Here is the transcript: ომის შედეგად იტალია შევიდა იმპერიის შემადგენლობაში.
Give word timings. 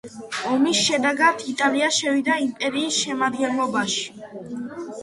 ომის 0.51 0.79
შედეგად 0.85 1.45
იტალია 1.53 1.91
შევიდა 1.99 2.41
იმპერიის 2.47 2.99
შემადგენლობაში. 3.05 4.13